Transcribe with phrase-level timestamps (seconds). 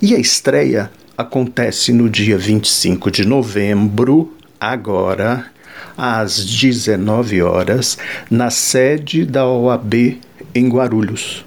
[0.00, 5.50] E a estreia acontece no dia 25 de novembro, agora,
[5.96, 7.98] às 19 horas,
[8.30, 10.20] na sede da OAB
[10.54, 11.44] em Guarulhos,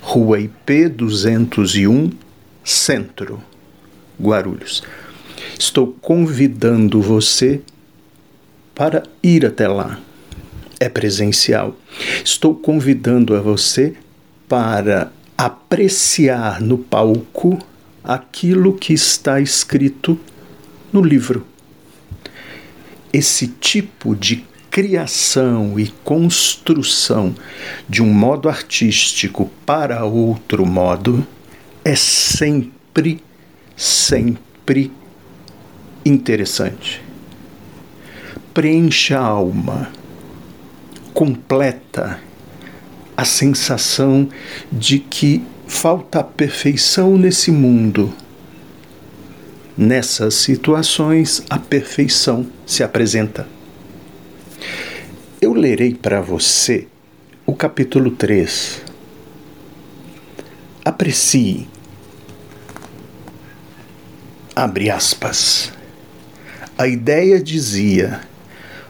[0.00, 2.10] Rua IP 201,
[2.64, 3.40] Centro,
[4.20, 4.82] Guarulhos.
[5.56, 7.60] Estou convidando você
[8.74, 9.96] para ir até lá.
[10.80, 11.76] É presencial.
[12.24, 13.94] Estou convidando a você
[14.48, 17.58] para apreciar no palco
[18.08, 20.18] aquilo que está escrito
[20.90, 21.46] no livro.
[23.12, 27.34] Esse tipo de criação e construção
[27.86, 31.26] de um modo artístico para outro modo
[31.84, 33.22] é sempre,
[33.76, 34.90] sempre
[36.02, 37.02] interessante.
[38.54, 39.90] Preenche a alma,
[41.12, 42.20] completa
[43.14, 44.28] a sensação
[44.72, 48.12] de que falta perfeição nesse mundo.
[49.76, 53.46] Nessas situações, a perfeição se apresenta.
[55.40, 56.88] Eu lerei para você
[57.46, 58.82] o capítulo 3.
[60.84, 61.68] Aprecie.
[64.56, 65.70] Abre aspas.
[66.76, 68.22] A ideia dizia: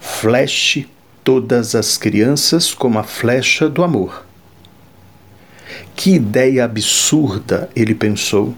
[0.00, 0.86] fleche
[1.22, 4.23] todas as crianças como a flecha do amor.
[5.96, 8.54] Que ideia absurda, ele pensou.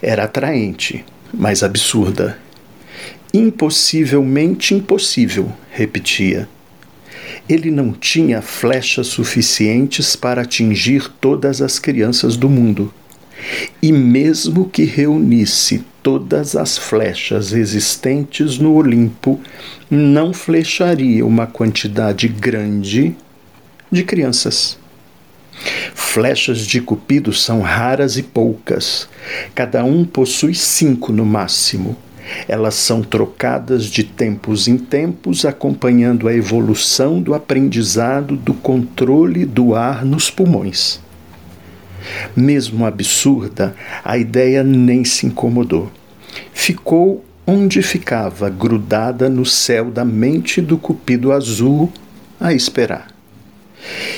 [0.00, 2.38] Era atraente, mas absurda.
[3.32, 6.48] Impossivelmente impossível, repetia.
[7.48, 12.92] Ele não tinha flechas suficientes para atingir todas as crianças do mundo.
[13.82, 19.38] E mesmo que reunisse todas as flechas existentes no Olimpo,
[19.90, 23.14] não flecharia uma quantidade grande
[23.92, 24.78] de crianças.
[25.98, 29.08] Flechas de cupido são raras e poucas.
[29.54, 31.96] Cada um possui cinco no máximo.
[32.46, 39.74] Elas são trocadas de tempos em tempos, acompanhando a evolução do aprendizado do controle do
[39.74, 41.00] ar nos pulmões.
[42.36, 43.74] Mesmo absurda,
[44.04, 45.90] a ideia nem se incomodou.
[46.52, 51.90] Ficou onde ficava, grudada no céu da mente do cupido azul,
[52.38, 53.15] a esperar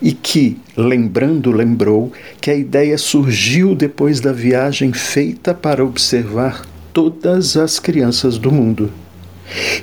[0.00, 7.56] e que, lembrando, lembrou que a ideia surgiu depois da viagem feita para observar todas
[7.56, 8.90] as crianças do mundo.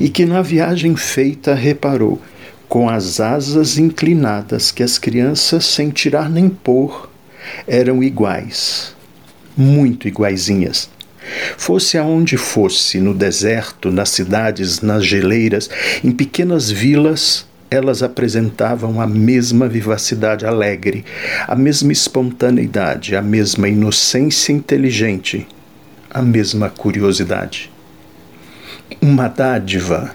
[0.00, 2.20] E que na viagem feita reparou,
[2.68, 7.10] com as asas inclinadas, que as crianças, sem tirar nem pôr,
[7.66, 8.94] eram iguais,
[9.56, 10.88] muito iguaizinhas.
[11.56, 15.68] Fosse aonde fosse, no deserto, nas cidades, nas geleiras,
[16.02, 21.04] em pequenas vilas, elas apresentavam a mesma vivacidade alegre,
[21.46, 25.46] a mesma espontaneidade, a mesma inocência inteligente,
[26.10, 27.70] a mesma curiosidade.
[29.00, 30.14] Uma dádiva,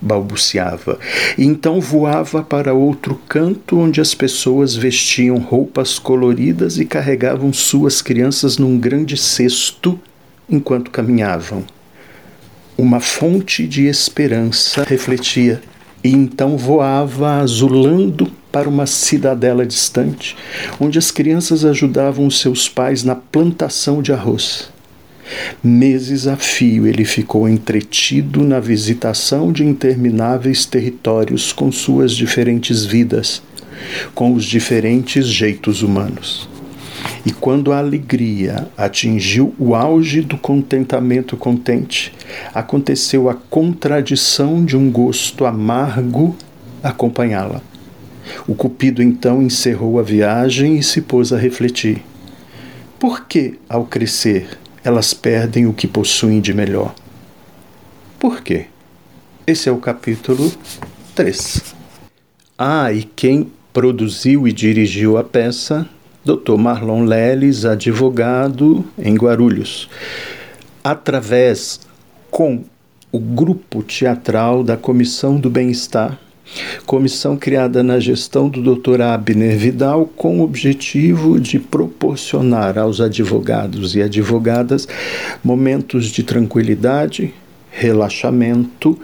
[0.00, 0.98] balbuciava,
[1.38, 8.02] e então voava para outro canto onde as pessoas vestiam roupas coloridas e carregavam suas
[8.02, 9.98] crianças num grande cesto
[10.50, 11.64] enquanto caminhavam.
[12.76, 15.62] Uma fonte de esperança refletia
[16.04, 20.36] e então voava azulando para uma cidadela distante,
[20.78, 24.70] onde as crianças ajudavam os seus pais na plantação de arroz.
[25.62, 33.42] Meses a fio ele ficou entretido na visitação de intermináveis territórios com suas diferentes vidas,
[34.14, 36.51] com os diferentes jeitos humanos.
[37.24, 42.12] E quando a alegria atingiu o auge do contentamento contente,
[42.52, 46.36] aconteceu a contradição de um gosto amargo
[46.82, 47.62] acompanhá-la.
[48.46, 52.02] O Cupido então encerrou a viagem e se pôs a refletir.
[52.98, 56.94] Por que, ao crescer, elas perdem o que possuem de melhor?
[58.18, 58.66] Por quê?
[59.46, 60.52] Esse é o capítulo
[61.14, 61.74] 3.
[62.58, 65.88] Ah, e quem produziu e dirigiu a peça
[66.24, 66.56] Dr.
[66.56, 69.88] Marlon Leles, advogado em Guarulhos,
[70.84, 71.80] através
[72.30, 72.62] com
[73.10, 76.16] o grupo teatral da Comissão do Bem-Estar,
[76.86, 79.00] comissão criada na gestão do Dr.
[79.00, 84.86] Abner Vidal com o objetivo de proporcionar aos advogados e advogadas
[85.42, 87.34] momentos de tranquilidade,
[87.68, 88.96] relaxamento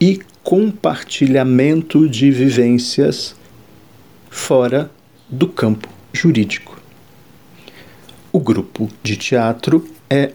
[0.00, 3.36] e compartilhamento de vivências
[4.30, 4.90] fora
[5.28, 6.80] do campo jurídico.
[8.32, 10.32] O grupo de teatro é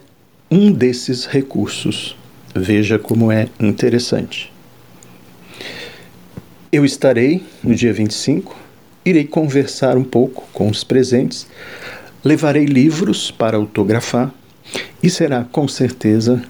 [0.50, 2.16] um desses recursos.
[2.54, 4.52] Veja como é interessante.
[6.70, 8.54] Eu estarei no dia 25,
[9.04, 11.46] irei conversar um pouco com os presentes,
[12.22, 14.32] levarei livros para autografar
[15.02, 16.42] e será com certeza